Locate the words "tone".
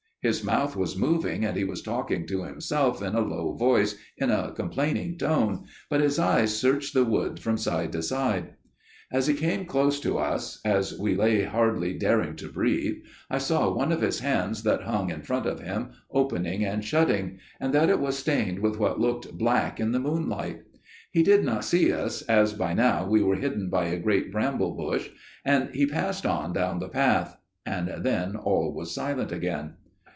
5.17-5.65